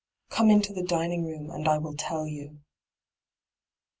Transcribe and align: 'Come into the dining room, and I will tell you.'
'Come 0.31 0.49
into 0.49 0.73
the 0.73 0.81
dining 0.81 1.27
room, 1.27 1.51
and 1.51 1.67
I 1.69 1.77
will 1.77 1.95
tell 1.95 2.25
you.' 2.25 2.61